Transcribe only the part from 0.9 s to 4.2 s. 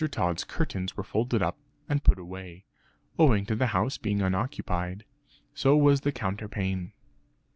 were folded up, and put away, owing to the house being